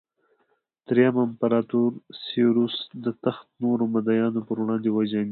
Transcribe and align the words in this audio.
درېیم 0.87 1.15
امپراتور 1.25 1.91
سېوروس 2.21 2.75
د 3.03 3.05
تخت 3.23 3.47
نورو 3.63 3.83
مدعیانو 3.95 4.41
پر 4.47 4.57
وړاندې 4.61 4.89
وجنګېد 4.93 5.29